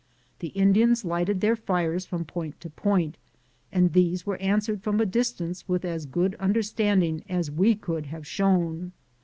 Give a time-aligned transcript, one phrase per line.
[0.39, 3.17] The Indians lighted their fires from point to point,
[3.71, 8.25] and these were answered from a distance with as good understanding as we could have
[8.25, 8.93] shown.